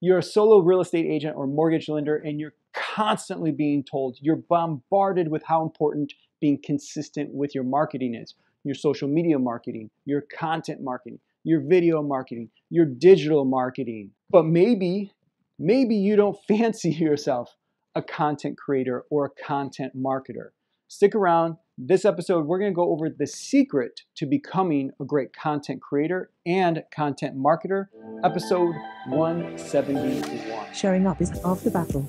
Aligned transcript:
you're 0.00 0.18
a 0.18 0.22
solo 0.22 0.60
real 0.60 0.80
estate 0.80 1.06
agent 1.06 1.36
or 1.36 1.46
mortgage 1.46 1.88
lender 1.88 2.16
and 2.16 2.38
you're 2.38 2.54
constantly 2.72 3.50
being 3.50 3.84
told, 3.84 4.16
you're 4.20 4.36
bombarded 4.36 5.28
with 5.28 5.42
how 5.44 5.62
important 5.62 6.12
being 6.40 6.58
consistent 6.62 7.32
with 7.32 7.54
your 7.54 7.64
marketing 7.64 8.14
is 8.14 8.34
your 8.64 8.74
social 8.74 9.08
media 9.08 9.38
marketing, 9.38 9.88
your 10.04 10.20
content 10.20 10.80
marketing, 10.82 11.18
your 11.44 11.60
video 11.60 12.02
marketing, 12.02 12.50
your 12.70 12.84
digital 12.84 13.44
marketing. 13.44 14.10
But 14.30 14.44
maybe, 14.44 15.12
maybe 15.58 15.94
you 15.94 16.16
don't 16.16 16.36
fancy 16.48 16.90
yourself 16.90 17.54
a 17.94 18.02
content 18.02 18.58
creator 18.58 19.04
or 19.10 19.26
a 19.26 19.44
content 19.44 19.96
marketer. 19.96 20.50
Stick 20.88 21.14
around. 21.14 21.56
This 21.80 22.04
episode, 22.04 22.46
we're 22.46 22.58
going 22.58 22.72
to 22.72 22.74
go 22.74 22.90
over 22.90 23.08
the 23.08 23.28
secret 23.28 24.00
to 24.16 24.26
becoming 24.26 24.90
a 25.00 25.04
great 25.04 25.32
content 25.32 25.80
creator 25.80 26.32
and 26.44 26.82
content 26.92 27.36
marketer. 27.38 27.86
Episode 28.24 28.74
171. 29.06 30.74
Showing 30.74 31.06
up 31.06 31.20
is 31.20 31.30
half 31.44 31.62
the 31.62 31.70
battle. 31.70 32.02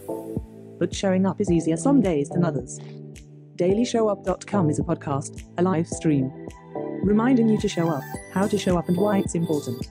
But 0.80 0.96
showing 0.96 1.28
up 1.28 1.40
is 1.40 1.52
easier 1.52 1.78
some 1.78 2.02
days 2.02 2.30
than 2.30 2.44
others. 2.44 2.80
DailyShowUp.com 3.58 4.72
is 4.72 4.80
a 4.80 4.84
podcast, 4.84 5.44
a 5.60 5.62
live 5.62 5.88
stream, 5.88 6.32
reminding 7.04 7.48
you 7.48 7.60
to 7.60 7.70
show 7.70 7.90
up, 7.90 8.02
how 8.34 8.48
to 8.48 8.58
show 8.58 8.76
up, 8.76 8.90
and 8.90 8.98
why 8.98 9.20
it's 9.20 9.36
important 9.36 9.88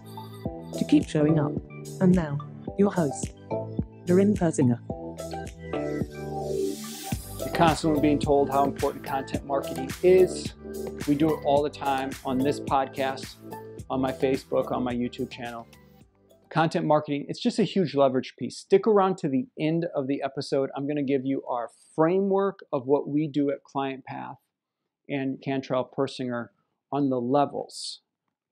to 0.77 0.85
keep 0.87 1.09
showing 1.09 1.39
up. 1.39 1.53
And 2.01 2.13
now, 2.17 2.37
your 2.79 2.91
host, 2.91 3.33
Darren 4.07 4.37
Persinger. 4.37 4.81
Constantly 7.59 8.01
being 8.01 8.21
told 8.21 8.49
how 8.49 8.63
important 8.63 9.03
content 9.03 9.45
marketing 9.45 9.91
is. 10.05 10.55
We 11.09 11.17
do 11.17 11.35
it 11.35 11.41
all 11.45 11.61
the 11.61 11.69
time 11.69 12.13
on 12.25 12.39
this 12.39 12.61
podcast, 12.61 13.35
on 13.91 14.01
my 14.01 14.13
Facebook, 14.13 14.71
on 14.71 14.85
my 14.85 14.95
YouTube 14.95 15.29
channel. 15.29 15.67
Content 16.51 16.87
marketing, 16.87 17.27
it's 17.29 17.41
just 17.41 17.59
a 17.59 17.65
huge 17.65 17.97
leverage 17.97 18.35
piece. 18.39 18.59
Stick 18.59 18.87
around 18.87 19.19
to 19.19 19.29
the 19.29 19.49
end 19.59 19.87
of 19.93 20.07
the 20.07 20.23
episode. 20.23 20.71
I'm 20.77 20.85
going 20.85 20.99
to 20.99 21.03
give 21.03 21.27
you 21.27 21.43
our 21.51 21.69
framework 21.97 22.61
of 22.73 22.87
what 22.87 23.09
we 23.09 23.27
do 23.27 23.51
at 23.51 23.65
Client 23.65 24.05
Path 24.05 24.37
and 25.09 25.43
Cantrell 25.43 25.91
Persinger 25.99 26.51
on 26.93 27.11
the 27.11 27.21
levels 27.21 28.03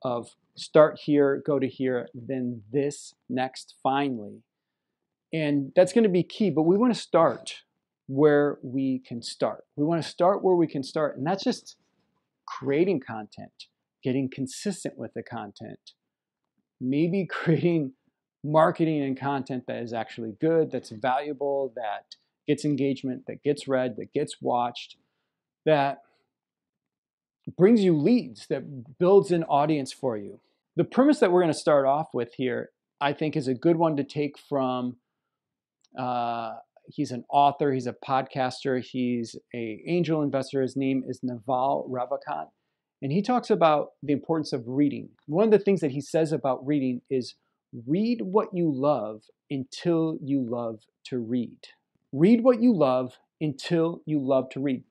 of 0.03 0.35
start 0.57 0.99
here, 1.05 1.41
go 1.47 1.61
to 1.61 1.69
here, 1.69 2.09
then 2.13 2.63
this, 2.73 3.15
next, 3.31 3.77
finally. 3.85 4.43
And 5.33 5.71
that's 5.77 5.93
going 5.93 6.03
to 6.03 6.11
be 6.11 6.25
key, 6.25 6.51
but 6.51 6.63
we 6.63 6.77
want 6.77 6.93
to 6.93 7.01
start 7.01 7.63
where 8.07 8.59
we 8.63 9.01
can 9.01 9.23
start. 9.23 9.65
We 9.77 9.85
want 9.85 10.03
to 10.03 10.09
start 10.09 10.43
where 10.43 10.55
we 10.55 10.67
can 10.67 10.83
start, 10.83 11.17
and 11.17 11.27
that's 11.27 11.45
just 11.45 11.77
creating 12.47 13.01
content, 13.01 13.67
getting 14.03 14.31
consistent 14.33 14.97
with 14.97 15.13
the 15.15 15.23
content, 15.23 15.93
maybe 16.81 17.27
creating 17.31 17.93
marketing 18.45 19.03
and 19.03 19.19
content 19.19 19.65
that 19.67 19.83
is 19.83 19.93
actually 19.93 20.35
good, 20.41 20.71
that's 20.71 20.91
valuable, 20.91 21.73
that 21.75 22.15
gets 22.47 22.65
engagement, 22.65 23.25
that 23.27 23.43
gets 23.43 23.67
read, 23.67 23.97
that 23.97 24.13
gets 24.13 24.37
watched, 24.41 24.97
that 25.65 26.03
brings 27.59 27.83
you 27.83 27.97
leads, 27.97 28.47
that 28.47 28.99
builds 28.99 29.33
an 29.33 29.43
audience 29.45 29.93
for 29.93 30.17
you. 30.17 30.41
The 30.77 30.85
premise 30.85 31.19
that 31.21 31.33
we're 31.33 31.41
going 31.41 31.53
to 31.53 31.59
start 31.59 31.87
off 31.87 32.09
with 32.13 32.35
here, 32.35 32.71
I 33.01 33.13
think, 33.13 33.37
is 33.37 33.49
a 33.49 33.55
good 33.55 33.77
one 33.77 33.97
to 33.97 34.05
take 34.05 34.39
from. 34.39 34.97
Uh, 35.99 36.55
he's 36.89 37.11
an 37.11 37.25
author, 37.31 37.73
he's 37.73 37.87
a 37.87 37.95
podcaster, 38.07 38.83
he's 38.83 39.37
a 39.55 39.83
angel 39.87 40.23
investor. 40.23 40.63
His 40.63 40.77
name 40.77 41.03
is 41.07 41.21
Naval 41.23 41.89
Ravikant, 41.91 42.49
and 43.03 43.13
he 43.13 43.23
talks 43.23 43.51
about 43.51 43.89
the 44.03 44.13
importance 44.13 44.53
of 44.53 44.63
reading. 44.67 45.11
One 45.27 45.45
of 45.45 45.51
the 45.51 45.59
things 45.59 45.81
that 45.81 45.93
he 45.93 46.01
says 46.01 46.33
about 46.33 46.67
reading 46.67 47.03
is 47.11 47.35
read 47.87 48.23
what 48.23 48.49
you 48.53 48.73
love 48.73 49.23
until 49.51 50.19
you 50.23 50.45
love 50.49 50.81
to 51.07 51.19
read. 51.19 51.59
Read 52.13 52.43
what 52.43 52.63
you 52.63 52.75
love 52.75 53.19
until 53.41 54.01
you 54.07 54.19
love 54.19 54.49
to 54.51 54.61
read. 54.61 54.85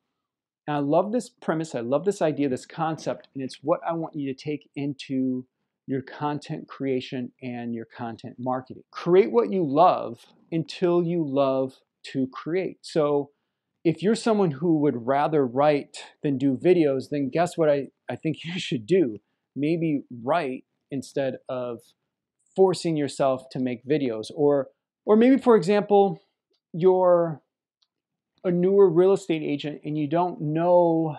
And 0.67 0.77
I 0.77 0.79
love 0.79 1.11
this 1.11 1.29
premise, 1.29 1.75
I 1.75 1.81
love 1.81 2.05
this 2.05 2.21
idea, 2.21 2.49
this 2.49 2.65
concept, 2.65 3.27
and 3.33 3.43
it's 3.43 3.59
what 3.61 3.79
I 3.87 3.93
want 3.93 4.15
you 4.15 4.33
to 4.33 4.39
take 4.39 4.69
into 4.75 5.45
your 5.87 6.01
content 6.01 6.67
creation 6.67 7.31
and 7.41 7.73
your 7.73 7.85
content 7.85 8.35
marketing. 8.39 8.83
Create 8.91 9.31
what 9.31 9.51
you 9.51 9.63
love 9.63 10.25
until 10.51 11.03
you 11.03 11.23
love 11.27 11.75
to 12.11 12.27
create. 12.33 12.77
So 12.81 13.31
if 13.83 14.01
you're 14.01 14.15
someone 14.15 14.51
who 14.51 14.79
would 14.79 15.05
rather 15.05 15.45
write 15.45 15.97
than 16.23 16.37
do 16.37 16.57
videos, 16.57 17.09
then 17.11 17.29
guess 17.31 17.57
what 17.57 17.69
I, 17.69 17.87
I 18.09 18.15
think 18.15 18.37
you 18.43 18.59
should 18.59 18.85
do? 18.85 19.19
Maybe 19.55 20.03
write 20.23 20.65
instead 20.91 21.35
of 21.47 21.79
forcing 22.55 22.97
yourself 22.97 23.49
to 23.51 23.59
make 23.59 23.85
videos. 23.85 24.27
Or 24.35 24.69
or 25.05 25.15
maybe 25.15 25.37
for 25.37 25.55
example, 25.55 26.19
you're 26.73 27.41
a 28.43 28.51
newer 28.51 28.89
real 28.89 29.13
estate 29.13 29.43
agent 29.43 29.81
and 29.85 29.97
you 29.97 30.09
don't 30.09 30.41
know 30.41 31.15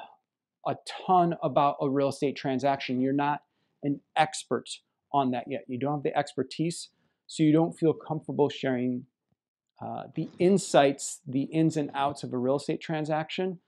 a 0.66 0.76
ton 1.06 1.36
about 1.42 1.76
a 1.80 1.88
real 1.88 2.08
estate 2.08 2.36
transaction. 2.36 3.00
You're 3.00 3.12
not 3.12 3.40
an 3.82 4.00
expert 4.16 4.68
on 5.12 5.30
that 5.32 5.44
yet. 5.48 5.64
You 5.68 5.78
don't 5.78 5.94
have 5.94 6.02
the 6.02 6.16
expertise, 6.16 6.90
so 7.26 7.42
you 7.42 7.52
don't 7.52 7.72
feel 7.72 7.92
comfortable 7.92 8.48
sharing 8.48 9.06
uh, 9.80 10.04
the 10.14 10.28
insights, 10.38 11.20
the 11.26 11.42
ins 11.42 11.76
and 11.76 11.90
outs 11.94 12.22
of 12.22 12.32
a 12.32 12.38
real 12.38 12.56
estate 12.56 12.80
transaction, 12.80 13.58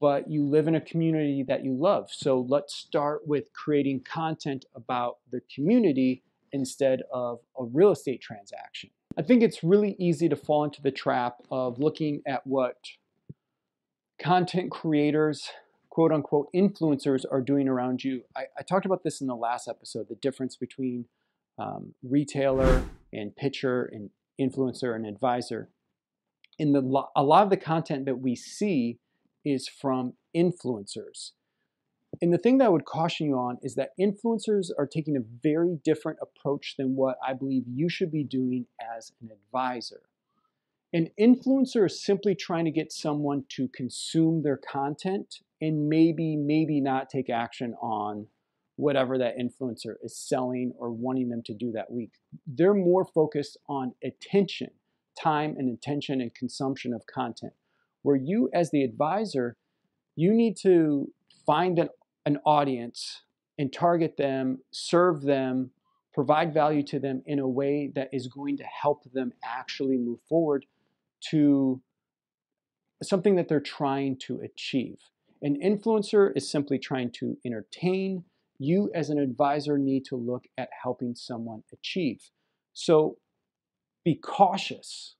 but 0.00 0.30
you 0.30 0.46
live 0.46 0.68
in 0.68 0.74
a 0.74 0.80
community 0.80 1.42
that 1.46 1.64
you 1.64 1.74
love. 1.74 2.10
So 2.12 2.46
let's 2.48 2.74
start 2.74 3.22
with 3.26 3.52
creating 3.52 4.04
content 4.04 4.64
about 4.74 5.18
the 5.30 5.40
community 5.54 6.22
instead 6.52 7.02
of 7.12 7.40
a 7.58 7.64
real 7.64 7.92
estate 7.92 8.20
transaction. 8.20 8.90
I 9.16 9.22
think 9.22 9.42
it's 9.42 9.64
really 9.64 9.96
easy 9.98 10.28
to 10.28 10.36
fall 10.36 10.64
into 10.64 10.82
the 10.82 10.90
trap 10.90 11.36
of 11.50 11.78
looking 11.78 12.22
at 12.26 12.46
what 12.46 12.76
content 14.20 14.70
creators, 14.70 15.50
quote 15.92 16.10
unquote, 16.10 16.48
influencers 16.54 17.26
are 17.30 17.42
doing 17.42 17.68
around 17.68 18.02
you. 18.02 18.22
I, 18.34 18.44
I 18.58 18.62
talked 18.62 18.86
about 18.86 19.04
this 19.04 19.20
in 19.20 19.26
the 19.26 19.36
last 19.36 19.68
episode 19.68 20.08
the 20.08 20.14
difference 20.14 20.56
between 20.56 21.04
um, 21.58 21.92
retailer 22.02 22.82
and 23.12 23.36
pitcher 23.36 23.84
and 23.92 24.08
influencer 24.40 24.96
and 24.96 25.04
advisor. 25.04 25.68
In 26.58 26.72
the 26.72 26.80
a 27.14 27.22
lot 27.22 27.42
of 27.42 27.50
the 27.50 27.58
content 27.58 28.06
that 28.06 28.20
we 28.20 28.34
see 28.34 29.00
is 29.44 29.68
from 29.68 30.14
influencers. 30.34 31.32
And 32.22 32.32
the 32.32 32.38
thing 32.38 32.56
that 32.58 32.66
I 32.66 32.70
would 32.70 32.86
caution 32.86 33.26
you 33.26 33.34
on 33.34 33.58
is 33.60 33.74
that 33.74 33.90
influencers 34.00 34.70
are 34.78 34.86
taking 34.86 35.18
a 35.18 35.24
very 35.42 35.78
different 35.84 36.20
approach 36.22 36.76
than 36.78 36.96
what 36.96 37.18
I 37.22 37.34
believe 37.34 37.64
you 37.66 37.90
should 37.90 38.10
be 38.10 38.24
doing 38.24 38.64
as 38.80 39.12
an 39.20 39.28
advisor. 39.30 40.00
An 40.94 41.10
influencer 41.20 41.84
is 41.84 42.02
simply 42.02 42.34
trying 42.34 42.64
to 42.64 42.70
get 42.70 42.92
someone 42.92 43.44
to 43.50 43.68
consume 43.68 44.42
their 44.42 44.56
content 44.56 45.40
and 45.62 45.88
maybe, 45.88 46.36
maybe 46.36 46.80
not 46.80 47.08
take 47.08 47.30
action 47.30 47.74
on 47.80 48.26
whatever 48.76 49.16
that 49.16 49.38
influencer 49.38 49.94
is 50.02 50.18
selling 50.18 50.72
or 50.78 50.90
wanting 50.90 51.30
them 51.30 51.42
to 51.46 51.54
do 51.54 51.72
that 51.72 51.90
week. 51.90 52.10
They're 52.46 52.74
more 52.74 53.06
focused 53.06 53.56
on 53.68 53.94
attention, 54.04 54.72
time 55.18 55.54
and 55.56 55.72
attention 55.72 56.20
and 56.20 56.34
consumption 56.34 56.92
of 56.92 57.06
content. 57.06 57.54
Where 58.02 58.16
you, 58.16 58.50
as 58.52 58.70
the 58.70 58.82
advisor, 58.82 59.56
you 60.16 60.34
need 60.34 60.56
to 60.62 61.10
find 61.46 61.78
an 61.78 61.88
an 62.24 62.38
audience 62.44 63.22
and 63.58 63.72
target 63.72 64.16
them, 64.16 64.58
serve 64.70 65.22
them, 65.22 65.70
provide 66.14 66.52
value 66.54 66.82
to 66.84 66.98
them 66.98 67.22
in 67.26 67.38
a 67.38 67.48
way 67.48 67.90
that 67.94 68.08
is 68.12 68.28
going 68.28 68.56
to 68.58 68.64
help 68.64 69.02
them 69.12 69.32
actually 69.44 69.96
move 69.96 70.20
forward 70.28 70.66
to 71.30 71.80
something 73.02 73.36
that 73.36 73.48
they're 73.48 73.60
trying 73.60 74.16
to 74.16 74.40
achieve. 74.40 74.98
An 75.42 75.58
influencer 75.62 76.32
is 76.36 76.48
simply 76.48 76.78
trying 76.78 77.10
to 77.12 77.36
entertain. 77.44 78.24
You, 78.58 78.90
as 78.94 79.10
an 79.10 79.18
advisor, 79.18 79.76
need 79.76 80.04
to 80.06 80.16
look 80.16 80.44
at 80.56 80.68
helping 80.82 81.16
someone 81.16 81.64
achieve. 81.72 82.30
So 82.72 83.16
be 84.04 84.14
cautious 84.14 85.16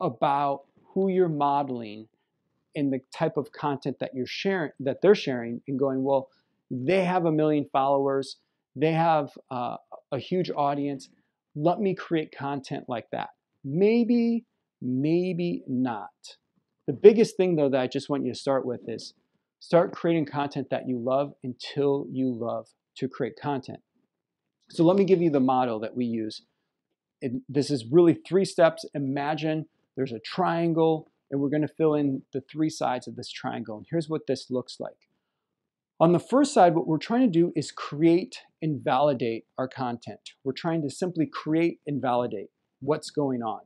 about 0.00 0.62
who 0.92 1.08
you're 1.08 1.28
modeling 1.28 2.08
in 2.74 2.90
the 2.90 3.00
type 3.12 3.36
of 3.36 3.52
content 3.52 3.98
that 4.00 4.10
you're 4.14 4.26
sharing 4.26 4.72
that 4.80 5.00
they're 5.00 5.14
sharing 5.14 5.60
and 5.68 5.78
going 5.78 6.02
well 6.02 6.28
they 6.70 7.04
have 7.04 7.24
a 7.24 7.32
million 7.32 7.66
followers 7.72 8.36
they 8.74 8.92
have 8.92 9.30
uh, 9.50 9.76
a 10.10 10.18
huge 10.18 10.50
audience 10.56 11.08
let 11.54 11.78
me 11.78 11.94
create 11.94 12.36
content 12.36 12.84
like 12.88 13.06
that 13.12 13.30
maybe 13.64 14.44
maybe 14.82 15.62
not 15.68 16.10
the 16.86 16.92
biggest 16.92 17.36
thing 17.36 17.54
though 17.54 17.68
that 17.68 17.80
i 17.80 17.86
just 17.86 18.08
want 18.08 18.24
you 18.24 18.32
to 18.32 18.38
start 18.38 18.66
with 18.66 18.80
is 18.88 19.14
start 19.64 19.92
creating 19.92 20.26
content 20.26 20.68
that 20.70 20.88
you 20.88 20.98
love 20.98 21.32
until 21.42 22.06
you 22.10 22.32
love 22.34 22.66
to 22.96 23.08
create 23.08 23.34
content 23.40 23.80
so 24.70 24.84
let 24.84 24.96
me 24.96 25.04
give 25.04 25.20
you 25.20 25.30
the 25.30 25.40
model 25.40 25.80
that 25.80 25.96
we 25.96 26.04
use 26.04 26.42
this 27.48 27.70
is 27.70 27.86
really 27.90 28.14
three 28.14 28.44
steps 28.44 28.84
imagine 28.94 29.66
there's 29.96 30.12
a 30.12 30.20
triangle 30.20 31.10
and 31.30 31.40
we're 31.40 31.48
going 31.48 31.62
to 31.62 31.68
fill 31.68 31.94
in 31.94 32.22
the 32.32 32.42
three 32.42 32.70
sides 32.70 33.08
of 33.08 33.16
this 33.16 33.30
triangle. 33.30 33.78
And 33.78 33.86
here's 33.90 34.08
what 34.08 34.26
this 34.26 34.50
looks 34.50 34.78
like. 34.78 35.08
On 36.00 36.12
the 36.12 36.18
first 36.18 36.52
side, 36.52 36.74
what 36.74 36.86
we're 36.86 36.98
trying 36.98 37.22
to 37.22 37.26
do 37.26 37.52
is 37.56 37.70
create 37.70 38.38
and 38.60 38.82
validate 38.82 39.44
our 39.56 39.68
content. 39.68 40.20
We're 40.44 40.52
trying 40.52 40.82
to 40.82 40.90
simply 40.90 41.26
create 41.26 41.80
and 41.86 42.00
validate. 42.00 42.50
what's 42.80 43.10
going 43.10 43.42
on. 43.42 43.60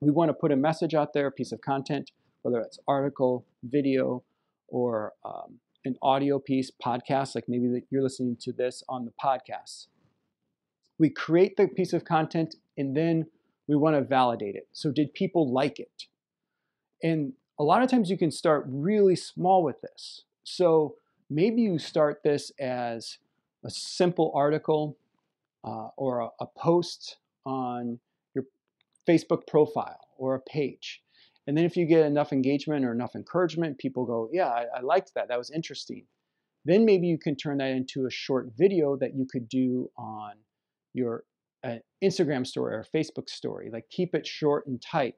We 0.00 0.10
want 0.10 0.30
to 0.30 0.34
put 0.34 0.52
a 0.52 0.56
message 0.56 0.94
out 0.94 1.12
there, 1.12 1.26
a 1.26 1.32
piece 1.32 1.52
of 1.52 1.60
content, 1.60 2.10
whether 2.40 2.60
it's 2.60 2.78
article, 2.88 3.44
video, 3.62 4.24
or 4.72 5.12
um, 5.24 5.60
an 5.84 5.96
audio 6.02 6.38
piece, 6.38 6.70
podcast, 6.84 7.34
like 7.34 7.44
maybe 7.46 7.82
you're 7.90 8.02
listening 8.02 8.36
to 8.40 8.52
this 8.52 8.82
on 8.88 9.04
the 9.04 9.12
podcast. 9.22 9.86
We 10.98 11.10
create 11.10 11.56
the 11.56 11.68
piece 11.68 11.92
of 11.92 12.04
content 12.04 12.56
and 12.76 12.96
then 12.96 13.26
we 13.68 13.76
want 13.76 13.96
to 13.96 14.02
validate 14.02 14.56
it. 14.56 14.68
So, 14.72 14.90
did 14.90 15.14
people 15.14 15.52
like 15.52 15.78
it? 15.78 16.06
And 17.02 17.34
a 17.58 17.64
lot 17.64 17.82
of 17.82 17.90
times 17.90 18.10
you 18.10 18.16
can 18.16 18.30
start 18.30 18.64
really 18.66 19.16
small 19.16 19.62
with 19.62 19.80
this. 19.82 20.22
So, 20.42 20.96
maybe 21.28 21.62
you 21.62 21.78
start 21.78 22.22
this 22.24 22.50
as 22.58 23.18
a 23.64 23.70
simple 23.70 24.32
article 24.34 24.96
uh, 25.64 25.88
or 25.96 26.20
a, 26.20 26.28
a 26.40 26.46
post 26.46 27.18
on 27.44 27.98
your 28.34 28.44
Facebook 29.08 29.46
profile 29.46 30.00
or 30.16 30.34
a 30.34 30.40
page. 30.40 31.02
And 31.46 31.56
then 31.56 31.64
if 31.64 31.76
you 31.76 31.86
get 31.86 32.06
enough 32.06 32.32
engagement 32.32 32.84
or 32.84 32.92
enough 32.92 33.14
encouragement, 33.14 33.78
people 33.78 34.04
go, 34.04 34.28
yeah, 34.32 34.46
I, 34.46 34.66
I 34.76 34.80
liked 34.80 35.12
that. 35.14 35.28
That 35.28 35.38
was 35.38 35.50
interesting. 35.50 36.04
Then 36.64 36.84
maybe 36.84 37.08
you 37.08 37.18
can 37.18 37.34
turn 37.34 37.58
that 37.58 37.70
into 37.70 38.06
a 38.06 38.10
short 38.10 38.50
video 38.56 38.96
that 38.96 39.14
you 39.16 39.26
could 39.30 39.48
do 39.48 39.90
on 39.96 40.34
your 40.94 41.24
uh, 41.64 41.76
Instagram 42.02 42.46
story 42.46 42.74
or 42.74 42.86
Facebook 42.94 43.28
story. 43.28 43.70
Like 43.72 43.88
keep 43.90 44.14
it 44.14 44.26
short 44.26 44.66
and 44.66 44.80
tight 44.80 45.16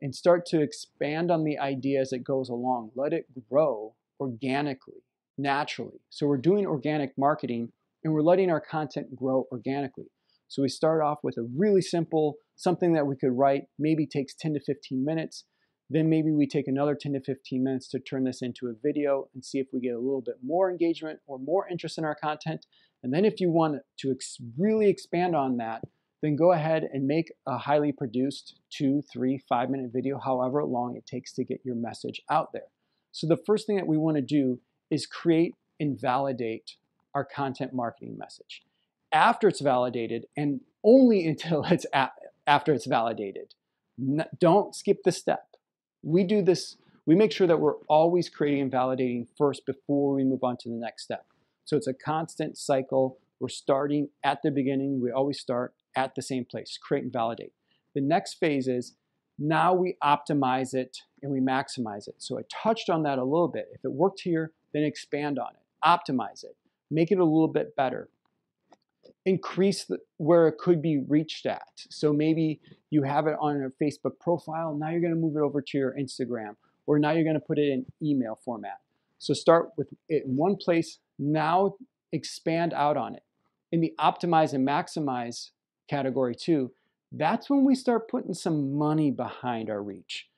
and 0.00 0.14
start 0.14 0.46
to 0.46 0.62
expand 0.62 1.30
on 1.30 1.44
the 1.44 1.58
idea 1.58 2.00
as 2.00 2.12
it 2.12 2.24
goes 2.24 2.48
along. 2.48 2.92
Let 2.94 3.12
it 3.12 3.26
grow 3.50 3.94
organically, 4.18 5.02
naturally. 5.36 6.00
So 6.08 6.26
we're 6.26 6.38
doing 6.38 6.66
organic 6.66 7.16
marketing 7.18 7.72
and 8.02 8.14
we're 8.14 8.22
letting 8.22 8.50
our 8.50 8.60
content 8.60 9.14
grow 9.14 9.46
organically. 9.52 10.10
So 10.50 10.62
we 10.62 10.68
start 10.68 11.00
off 11.00 11.20
with 11.22 11.38
a 11.38 11.46
really 11.56 11.80
simple, 11.80 12.34
something 12.56 12.92
that 12.94 13.06
we 13.06 13.14
could 13.14 13.38
write, 13.38 13.62
maybe 13.78 14.04
takes 14.04 14.34
10 14.34 14.54
to 14.54 14.60
15 14.60 15.04
minutes. 15.04 15.44
Then 15.88 16.10
maybe 16.10 16.32
we 16.32 16.48
take 16.48 16.66
another 16.66 16.96
10 17.00 17.12
to 17.12 17.20
15 17.20 17.62
minutes 17.62 17.88
to 17.90 18.00
turn 18.00 18.24
this 18.24 18.42
into 18.42 18.66
a 18.66 18.72
video 18.82 19.28
and 19.32 19.44
see 19.44 19.58
if 19.60 19.68
we 19.72 19.78
get 19.78 19.94
a 19.94 20.00
little 20.00 20.20
bit 20.20 20.38
more 20.42 20.68
engagement 20.68 21.20
or 21.28 21.38
more 21.38 21.68
interest 21.68 21.98
in 21.98 22.04
our 22.04 22.16
content. 22.16 22.66
And 23.04 23.14
then 23.14 23.24
if 23.24 23.40
you 23.40 23.48
want 23.48 23.76
to 24.00 24.10
ex- 24.10 24.38
really 24.58 24.90
expand 24.90 25.36
on 25.36 25.56
that, 25.58 25.82
then 26.20 26.34
go 26.34 26.50
ahead 26.50 26.82
and 26.92 27.06
make 27.06 27.32
a 27.46 27.56
highly 27.56 27.92
produced 27.92 28.58
two, 28.70 29.02
three, 29.12 29.40
five 29.48 29.70
minute 29.70 29.92
video, 29.94 30.18
however 30.18 30.64
long 30.64 30.96
it 30.96 31.06
takes 31.06 31.32
to 31.34 31.44
get 31.44 31.60
your 31.64 31.76
message 31.76 32.20
out 32.28 32.48
there. 32.52 32.70
So 33.12 33.28
the 33.28 33.38
first 33.46 33.68
thing 33.68 33.76
that 33.76 33.86
we 33.86 33.96
want 33.96 34.16
to 34.16 34.22
do 34.22 34.60
is 34.90 35.06
create 35.06 35.54
and 35.78 35.98
validate 35.98 36.72
our 37.14 37.24
content 37.24 37.72
marketing 37.72 38.16
message. 38.18 38.62
After 39.12 39.48
it's 39.48 39.60
validated, 39.60 40.26
and 40.36 40.60
only 40.84 41.26
until 41.28 41.64
it's 41.64 41.86
a- 41.92 42.10
after 42.46 42.72
it's 42.72 42.86
validated, 42.86 43.54
don't 44.40 44.74
skip 44.74 45.02
the 45.04 45.12
step 45.12 45.50
we 46.02 46.24
do 46.24 46.42
this, 46.42 46.76
we 47.06 47.14
make 47.14 47.32
sure 47.32 47.46
that 47.46 47.60
we're 47.60 47.76
always 47.88 48.28
creating 48.28 48.62
and 48.62 48.72
validating 48.72 49.26
first 49.36 49.66
before 49.66 50.14
we 50.14 50.24
move 50.24 50.42
on 50.42 50.56
to 50.58 50.68
the 50.68 50.76
next 50.76 51.04
step. 51.04 51.26
So 51.64 51.76
it's 51.76 51.86
a 51.86 51.94
constant 51.94 52.56
cycle. 52.56 53.18
We're 53.38 53.48
starting 53.48 54.08
at 54.24 54.40
the 54.42 54.50
beginning. 54.50 55.00
We 55.02 55.10
always 55.10 55.40
start 55.40 55.74
at 55.96 56.14
the 56.14 56.22
same 56.22 56.44
place, 56.44 56.78
create 56.80 57.04
and 57.04 57.12
validate. 57.12 57.52
The 57.94 58.00
next 58.00 58.34
phase 58.34 58.68
is 58.68 58.94
now 59.38 59.72
we 59.74 59.96
optimize 60.02 60.74
it 60.74 60.98
and 61.22 61.32
we 61.32 61.40
maximize 61.40 62.06
it. 62.06 62.16
So 62.18 62.38
I 62.38 62.42
touched 62.50 62.90
on 62.90 63.02
that 63.04 63.18
a 63.18 63.24
little 63.24 63.48
bit. 63.48 63.68
If 63.72 63.84
it 63.84 63.92
worked 63.92 64.20
here, 64.20 64.52
then 64.72 64.84
expand 64.84 65.38
on 65.38 65.48
it, 65.54 65.84
optimize 65.84 66.44
it, 66.44 66.56
make 66.90 67.10
it 67.10 67.18
a 67.18 67.24
little 67.24 67.48
bit 67.48 67.74
better 67.76 68.08
increase 69.26 69.84
the, 69.84 69.98
where 70.16 70.48
it 70.48 70.58
could 70.58 70.80
be 70.80 71.02
reached 71.08 71.46
at. 71.46 71.68
So 71.90 72.12
maybe 72.12 72.60
you 72.90 73.02
have 73.02 73.26
it 73.26 73.36
on 73.40 73.62
a 73.62 73.84
Facebook 73.84 74.18
profile, 74.20 74.74
now 74.74 74.90
you're 74.90 75.00
going 75.00 75.14
to 75.14 75.20
move 75.20 75.36
it 75.36 75.42
over 75.42 75.60
to 75.60 75.78
your 75.78 75.94
Instagram, 75.98 76.56
or 76.86 76.98
now 76.98 77.12
you're 77.12 77.24
going 77.24 77.34
to 77.34 77.40
put 77.40 77.58
it 77.58 77.68
in 77.70 77.86
email 78.02 78.38
format. 78.44 78.78
So 79.18 79.34
start 79.34 79.70
with 79.76 79.88
it 80.08 80.24
in 80.24 80.36
one 80.36 80.56
place, 80.56 80.98
now 81.18 81.74
expand 82.12 82.72
out 82.72 82.96
on 82.96 83.14
it. 83.14 83.22
In 83.72 83.80
the 83.80 83.94
optimize 84.00 84.52
and 84.52 84.66
maximize 84.66 85.50
category 85.88 86.34
too, 86.34 86.72
that's 87.12 87.50
when 87.50 87.64
we 87.64 87.74
start 87.74 88.08
putting 88.08 88.34
some 88.34 88.76
money 88.76 89.10
behind 89.10 89.68
our 89.68 89.82
reach. 89.82 90.28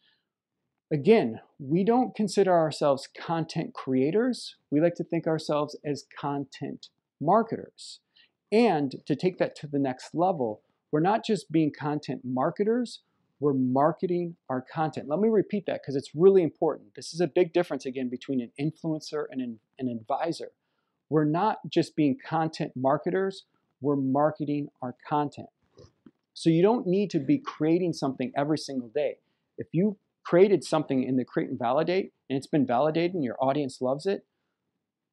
Again, 0.93 1.41
we 1.59 1.85
don't 1.85 2.15
consider 2.15 2.53
ourselves 2.53 3.09
content 3.19 3.73
creators. 3.73 4.57
We 4.71 4.81
like 4.81 4.95
to 4.97 5.05
think 5.05 5.27
ourselves 5.27 5.77
as 5.85 6.05
content 6.19 6.89
marketers. 7.21 8.01
And 8.53 8.95
to 9.07 9.17
take 9.17 9.39
that 9.39 9.57
to 9.57 9.67
the 9.67 9.79
next 9.79 10.15
level, 10.15 10.61
we're 10.93 11.01
not 11.01 11.25
just 11.25 11.51
being 11.51 11.73
content 11.73 12.21
marketers, 12.23 13.01
we're 13.41 13.55
marketing 13.55 14.37
our 14.49 14.61
content. 14.61 15.09
Let 15.09 15.19
me 15.19 15.29
repeat 15.29 15.67
that 15.67 15.81
because 15.83 15.97
it's 15.97 16.15
really 16.15 16.43
important. 16.43 16.95
This 16.95 17.13
is 17.13 17.21
a 17.21 17.27
big 17.27 17.53
difference 17.53 17.87
again 17.87 18.09
between 18.09 18.41
an 18.41 18.53
influencer 18.61 19.25
and 19.31 19.41
an, 19.41 19.59
an 19.79 19.89
advisor. 19.89 20.53
We're 21.09 21.25
not 21.25 21.59
just 21.69 21.97
being 21.97 22.19
content 22.25 22.73
marketers, 22.77 23.45
we're 23.81 23.97
marketing 23.97 24.69
our 24.81 24.95
content. 25.09 25.49
So 26.35 26.51
you 26.51 26.63
don't 26.63 26.87
need 26.87 27.11
to 27.11 27.19
be 27.19 27.39
creating 27.39 27.95
something 27.95 28.33
every 28.37 28.59
single 28.59 28.89
day. 28.89 29.17
If 29.59 29.69
you 29.73 29.97
created 30.25 30.63
something 30.63 31.03
in 31.03 31.17
the 31.17 31.25
create 31.25 31.51
and 31.51 31.59
validate 31.59 32.13
and 32.31 32.37
it's 32.37 32.47
been 32.47 32.67
validated 32.67 33.15
and 33.15 33.25
your 33.25 33.37
audience 33.41 33.81
loves 33.81 34.07
it, 34.07 34.25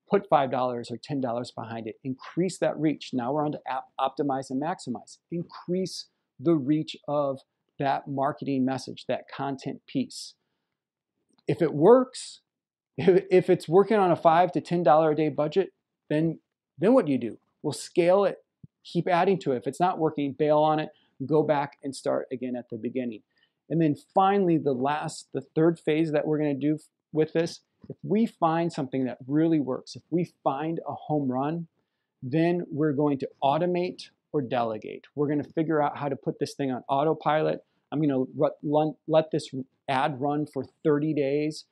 put 0.09 0.29
$5 0.29 0.53
or 0.53 0.83
$10 0.83 1.55
behind 1.55 1.87
it, 1.87 1.95
increase 2.03 2.57
that 2.59 2.79
reach. 2.79 3.11
Now 3.13 3.33
we're 3.33 3.45
on 3.45 3.53
to 3.53 3.59
optimize 3.99 4.49
and 4.49 4.61
maximize. 4.61 5.17
Increase 5.31 6.07
the 6.39 6.55
reach 6.55 6.95
of 7.07 7.39
that 7.77 8.07
marketing 8.07 8.65
message, 8.65 9.05
that 9.07 9.23
content 9.33 9.81
piece. 9.87 10.35
If 11.47 11.61
it 11.61 11.73
works, 11.73 12.41
if 12.97 13.49
it's 13.49 13.67
working 13.67 13.97
on 13.97 14.11
a 14.11 14.15
five 14.15 14.51
to 14.53 14.61
$10 14.61 15.11
a 15.11 15.15
day 15.15 15.29
budget, 15.29 15.69
then, 16.09 16.39
then 16.77 16.93
what 16.93 17.05
do 17.05 17.11
you 17.11 17.17
do? 17.17 17.37
We'll 17.63 17.73
scale 17.73 18.25
it, 18.25 18.37
keep 18.83 19.07
adding 19.07 19.39
to 19.39 19.53
it. 19.53 19.57
If 19.57 19.67
it's 19.67 19.79
not 19.79 19.99
working, 19.99 20.35
bail 20.37 20.59
on 20.59 20.79
it, 20.79 20.89
go 21.25 21.43
back 21.43 21.77
and 21.83 21.95
start 21.95 22.27
again 22.31 22.55
at 22.57 22.69
the 22.69 22.77
beginning. 22.77 23.21
And 23.69 23.81
then 23.81 23.95
finally, 24.15 24.57
the 24.57 24.73
last, 24.73 25.27
the 25.33 25.43
third 25.55 25.79
phase 25.79 26.11
that 26.11 26.25
we're 26.25 26.39
going 26.39 26.59
to 26.59 26.67
do 26.67 26.79
with 27.11 27.33
this 27.33 27.61
if 27.87 27.95
we 28.03 28.25
find 28.25 28.71
something 28.71 29.05
that 29.05 29.17
really 29.27 29.59
works, 29.59 29.95
if 29.95 30.03
we 30.09 30.33
find 30.43 30.79
a 30.87 30.93
home 30.93 31.31
run, 31.31 31.67
then 32.21 32.65
we're 32.69 32.93
going 32.93 33.17
to 33.19 33.29
automate 33.43 34.09
or 34.33 34.41
delegate. 34.41 35.05
We're 35.15 35.27
going 35.27 35.41
to 35.41 35.49
figure 35.53 35.81
out 35.81 35.97
how 35.97 36.09
to 36.09 36.15
put 36.15 36.39
this 36.39 36.53
thing 36.53 36.71
on 36.71 36.83
autopilot. 36.89 37.63
I'm 37.91 38.01
going 38.01 38.27
to 38.27 38.95
let 39.07 39.31
this 39.31 39.49
ad 39.87 40.19
run 40.21 40.45
for 40.45 40.65
30 40.83 41.13
days, 41.13 41.65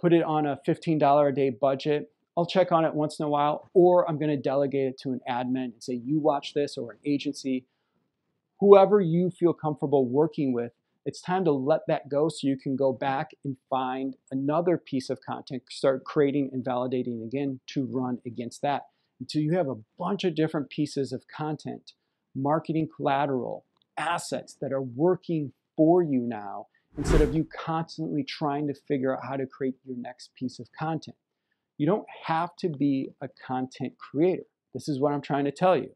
put 0.00 0.12
it 0.12 0.22
on 0.22 0.46
a 0.46 0.58
$15 0.68 1.28
a 1.28 1.32
day 1.32 1.50
budget. 1.50 2.12
I'll 2.36 2.46
check 2.46 2.70
on 2.70 2.84
it 2.84 2.94
once 2.94 3.18
in 3.18 3.24
a 3.24 3.28
while, 3.28 3.70
or 3.74 4.08
I'm 4.08 4.18
going 4.18 4.30
to 4.30 4.36
delegate 4.36 4.86
it 4.86 4.98
to 5.00 5.10
an 5.10 5.20
admin 5.28 5.64
and 5.64 5.82
say, 5.82 5.94
you 5.94 6.20
watch 6.20 6.54
this, 6.54 6.78
or 6.78 6.92
an 6.92 6.98
agency, 7.04 7.64
whoever 8.60 9.00
you 9.00 9.30
feel 9.30 9.52
comfortable 9.52 10.06
working 10.06 10.52
with 10.52 10.72
it's 11.06 11.20
time 11.20 11.44
to 11.44 11.52
let 11.52 11.80
that 11.88 12.08
go 12.08 12.28
so 12.28 12.46
you 12.46 12.58
can 12.58 12.76
go 12.76 12.92
back 12.92 13.30
and 13.44 13.56
find 13.68 14.16
another 14.30 14.76
piece 14.76 15.08
of 15.08 15.20
content, 15.26 15.62
start 15.70 16.04
creating 16.04 16.50
and 16.52 16.64
validating 16.64 17.24
again 17.24 17.60
to 17.68 17.88
run 17.90 18.18
against 18.26 18.62
that 18.62 18.82
until 19.18 19.42
you 19.42 19.56
have 19.56 19.68
a 19.68 19.78
bunch 19.98 20.24
of 20.24 20.34
different 20.34 20.68
pieces 20.70 21.12
of 21.12 21.24
content, 21.34 21.92
marketing 22.34 22.88
collateral, 22.94 23.64
assets 23.96 24.56
that 24.60 24.72
are 24.72 24.82
working 24.82 25.52
for 25.76 26.02
you 26.02 26.20
now 26.20 26.66
instead 26.98 27.20
of 27.20 27.34
you 27.34 27.46
constantly 27.54 28.24
trying 28.24 28.66
to 28.66 28.74
figure 28.88 29.14
out 29.14 29.24
how 29.26 29.36
to 29.36 29.46
create 29.46 29.76
your 29.84 29.96
next 29.96 30.30
piece 30.34 30.58
of 30.58 30.68
content. 30.78 31.16
You 31.78 31.86
don't 31.86 32.06
have 32.26 32.50
to 32.56 32.68
be 32.68 33.10
a 33.22 33.28
content 33.46 33.94
creator. 33.98 34.42
This 34.74 34.88
is 34.88 35.00
what 35.00 35.12
I'm 35.12 35.22
trying 35.22 35.44
to 35.46 35.52
tell 35.52 35.76
you 35.76 35.90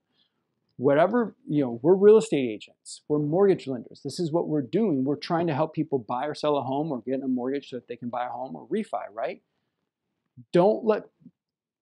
whatever, 0.77 1.37
you 1.49 1.63
know, 1.63 1.79
we're 1.83 1.95
real 1.95 2.17
estate 2.17 2.51
agents, 2.51 3.03
we're 3.09 3.19
mortgage 3.19 3.67
lenders. 3.67 4.01
This 4.05 4.19
is 4.19 4.33
what 4.33 4.49
we're 4.49 4.63
doing. 4.63 5.05
We're 5.05 5.17
trying 5.17 5.47
to 5.47 5.55
help 5.55 5.75
people 5.75 5.99
buy 5.99 6.27
or 6.27 6.35
sell 6.35 6.57
a 6.57 6.63
home 6.63 6.91
or 6.91 7.01
get 7.03 7.23
a 7.23 7.29
mortgage 7.29 7.71
so 7.71 7.77
that 7.77 7.89
they 7.89 7.97
can 7.97 8.09
buy 8.09 8.27
a 8.27 8.31
home 8.31 8.57
or 8.57 8.67
refi, 8.67 9.05
right? 9.13 9.43
Don't 10.53 10.85
let 10.85 11.05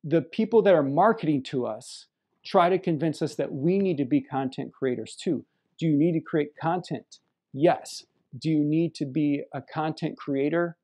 the 0.04 0.20
people 0.20 0.62
that 0.62 0.75
are 0.75 0.82
marketing 0.82 1.42
to 1.44 1.66
us 1.66 2.06
try 2.44 2.68
to 2.68 2.78
convince 2.78 3.22
us 3.22 3.37
that 3.37 3.52
we 3.52 3.78
need 3.78 3.96
to 3.96 4.04
be 4.04 4.20
content 4.20 4.72
creators 4.72 5.14
too. 5.14 5.44
Do 5.78 5.87
you 5.87 5.96
need 5.96 6.12
to 6.12 6.20
create 6.20 6.56
content? 6.61 7.18
Yes. 7.52 8.04
Do 8.38 8.50
you 8.50 8.64
need 8.64 8.94
to 8.96 9.06
be 9.06 9.42
a 9.54 9.62
content 9.62 10.16
creator? 10.18 10.76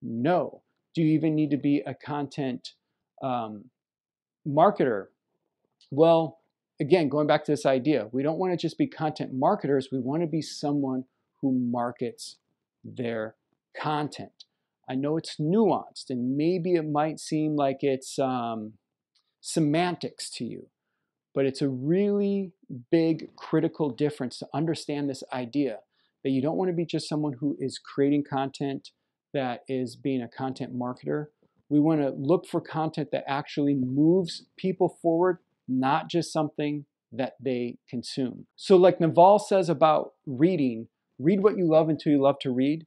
No. 0.00 0.62
Do 0.94 1.02
you 1.02 1.14
even 1.14 1.34
need 1.34 1.50
to 1.50 1.56
be 1.56 1.82
a 1.86 1.94
content 1.94 2.70
um, 3.22 3.66
marketer? 4.46 5.06
Well, 5.90 6.40
again, 6.80 7.08
going 7.08 7.26
back 7.26 7.44
to 7.44 7.52
this 7.52 7.66
idea, 7.66 8.08
we 8.12 8.22
don't 8.22 8.38
want 8.38 8.52
to 8.52 8.56
just 8.56 8.78
be 8.78 8.86
content 8.86 9.32
marketers. 9.32 9.88
We 9.92 10.00
want 10.00 10.22
to 10.22 10.26
be 10.26 10.42
someone 10.42 11.04
who 11.40 11.52
markets 11.52 12.36
their 12.84 13.36
content. 13.76 14.44
I 14.88 14.94
know 14.94 15.16
it's 15.16 15.36
nuanced 15.36 16.10
and 16.10 16.36
maybe 16.36 16.74
it 16.74 16.88
might 16.88 17.20
seem 17.20 17.56
like 17.56 17.78
it's 17.80 18.18
um, 18.18 18.74
semantics 19.40 20.30
to 20.30 20.44
you, 20.44 20.68
But 21.34 21.46
it's 21.46 21.62
a 21.62 21.68
really 21.68 22.52
big 22.90 23.34
critical 23.36 23.90
difference 23.90 24.38
to 24.38 24.48
understand 24.52 25.08
this 25.08 25.22
idea 25.32 25.78
that 26.22 26.30
you 26.30 26.42
don't 26.42 26.56
want 26.56 26.68
to 26.68 26.74
be 26.74 26.84
just 26.84 27.08
someone 27.08 27.34
who 27.34 27.56
is 27.58 27.78
creating 27.78 28.24
content 28.24 28.90
that 29.32 29.62
is 29.68 29.96
being 29.96 30.22
a 30.22 30.28
content 30.28 30.76
marketer. 30.76 31.26
We 31.68 31.80
want 31.80 32.00
to 32.02 32.10
look 32.10 32.46
for 32.46 32.60
content 32.60 33.10
that 33.12 33.24
actually 33.26 33.74
moves 33.74 34.44
people 34.56 34.98
forward, 35.00 35.38
not 35.68 36.08
just 36.08 36.32
something 36.32 36.84
that 37.12 37.34
they 37.40 37.76
consume. 37.88 38.46
So, 38.56 38.76
like 38.76 39.00
Naval 39.00 39.38
says 39.38 39.68
about 39.68 40.12
reading, 40.26 40.88
read 41.18 41.42
what 41.42 41.56
you 41.56 41.68
love 41.68 41.88
until 41.88 42.12
you 42.12 42.22
love 42.22 42.38
to 42.40 42.50
read. 42.50 42.86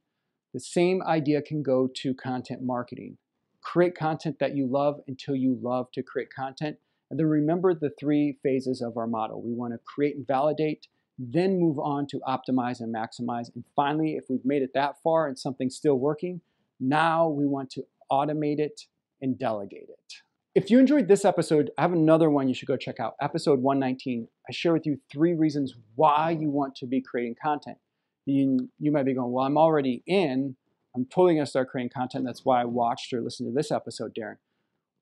The 0.52 0.60
same 0.60 1.02
idea 1.02 1.42
can 1.42 1.62
go 1.62 1.88
to 1.96 2.14
content 2.14 2.62
marketing. 2.62 3.18
Create 3.60 3.96
content 3.96 4.38
that 4.40 4.56
you 4.56 4.66
love 4.66 5.00
until 5.06 5.36
you 5.36 5.58
love 5.60 5.90
to 5.92 6.02
create 6.02 6.28
content. 6.34 6.76
And 7.10 7.18
then 7.18 7.26
remember 7.26 7.74
the 7.74 7.90
three 7.98 8.38
phases 8.42 8.80
of 8.80 8.96
our 8.96 9.06
model. 9.06 9.42
We 9.42 9.52
want 9.52 9.74
to 9.74 9.78
create 9.78 10.16
and 10.16 10.26
validate, 10.26 10.86
then 11.18 11.60
move 11.60 11.78
on 11.78 12.06
to 12.08 12.20
optimize 12.26 12.80
and 12.80 12.94
maximize. 12.94 13.54
And 13.54 13.64
finally, 13.74 14.12
if 14.12 14.24
we've 14.28 14.44
made 14.44 14.62
it 14.62 14.70
that 14.74 14.96
far 15.02 15.28
and 15.28 15.38
something's 15.38 15.76
still 15.76 15.96
working, 15.96 16.40
now 16.80 17.28
we 17.28 17.46
want 17.46 17.70
to 17.70 17.84
automate 18.10 18.58
it 18.58 18.82
and 19.20 19.38
delegate 19.38 19.88
it. 19.88 20.14
If 20.56 20.70
you 20.70 20.78
enjoyed 20.78 21.06
this 21.06 21.26
episode, 21.26 21.70
I 21.76 21.82
have 21.82 21.92
another 21.92 22.30
one 22.30 22.48
you 22.48 22.54
should 22.54 22.66
go 22.66 22.78
check 22.78 22.98
out. 22.98 23.16
Episode 23.20 23.60
119. 23.60 24.26
I 24.48 24.52
share 24.52 24.72
with 24.72 24.86
you 24.86 24.96
three 25.12 25.34
reasons 25.34 25.74
why 25.96 26.30
you 26.30 26.48
want 26.48 26.74
to 26.76 26.86
be 26.86 27.02
creating 27.02 27.34
content. 27.42 27.76
You, 28.24 28.70
you 28.78 28.90
might 28.90 29.04
be 29.04 29.12
going, 29.12 29.32
Well, 29.32 29.44
I'm 29.44 29.58
already 29.58 30.02
in. 30.06 30.56
I'm 30.94 31.04
totally 31.04 31.34
going 31.34 31.44
to 31.44 31.50
start 31.50 31.68
creating 31.68 31.90
content. 31.94 32.24
That's 32.24 32.42
why 32.42 32.62
I 32.62 32.64
watched 32.64 33.12
or 33.12 33.20
listened 33.20 33.50
to 33.50 33.54
this 33.54 33.70
episode, 33.70 34.16
Darren. 34.18 34.38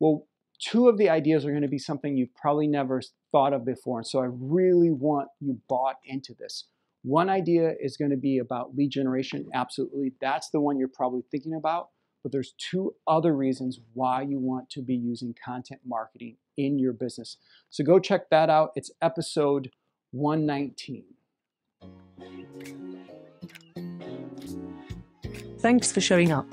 Well, 0.00 0.26
two 0.58 0.88
of 0.88 0.98
the 0.98 1.08
ideas 1.08 1.46
are 1.46 1.50
going 1.50 1.62
to 1.62 1.68
be 1.68 1.78
something 1.78 2.16
you've 2.16 2.34
probably 2.34 2.66
never 2.66 3.00
thought 3.30 3.52
of 3.52 3.64
before. 3.64 3.98
And 3.98 4.06
so 4.08 4.18
I 4.18 4.26
really 4.28 4.90
want 4.90 5.28
you 5.38 5.60
bought 5.68 5.98
into 6.04 6.34
this. 6.34 6.64
One 7.04 7.30
idea 7.30 7.74
is 7.80 7.96
going 7.96 8.10
to 8.10 8.16
be 8.16 8.38
about 8.38 8.74
lead 8.74 8.90
generation. 8.90 9.46
Absolutely. 9.54 10.14
That's 10.20 10.50
the 10.50 10.60
one 10.60 10.80
you're 10.80 10.88
probably 10.88 11.22
thinking 11.30 11.54
about. 11.54 11.90
But 12.24 12.32
there's 12.32 12.54
two 12.58 12.96
other 13.06 13.36
reasons 13.36 13.78
why 13.92 14.22
you 14.22 14.40
want 14.40 14.68
to 14.70 14.82
be 14.82 14.96
using 14.96 15.36
content 15.44 15.82
marketing 15.84 16.38
in 16.56 16.78
your 16.78 16.94
business. 16.94 17.36
So 17.68 17.84
go 17.84 17.98
check 18.00 18.30
that 18.30 18.48
out. 18.48 18.70
It's 18.74 18.90
episode 19.02 19.70
119. 20.12 21.04
Thanks 25.58 25.92
for 25.92 26.00
showing 26.00 26.32
up. 26.32 26.46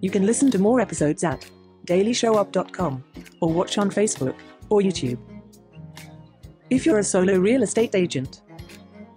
You 0.00 0.10
can 0.10 0.26
listen 0.26 0.50
to 0.50 0.58
more 0.58 0.80
episodes 0.80 1.24
at 1.24 1.48
dailyshowup.com 1.86 3.04
or 3.40 3.52
watch 3.52 3.78
on 3.78 3.90
Facebook 3.90 4.36
or 4.68 4.82
YouTube. 4.82 5.18
If 6.68 6.84
you're 6.84 6.98
a 6.98 7.04
solo 7.04 7.38
real 7.38 7.62
estate 7.62 7.94
agent, 7.94 8.42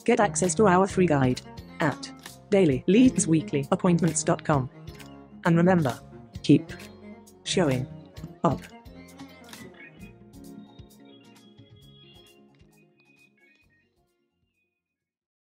get 0.06 0.22
access 0.22 0.56
to 0.56 0.68
our 0.68 0.88
free 0.88 1.08
guide 1.08 1.42
at 1.82 2.10
dailyleadsweeklyappointments.com. 2.52 4.70
And 5.46 5.58
remember, 5.58 6.00
keep 6.44 6.72
showing 7.44 7.88
up. 8.44 8.62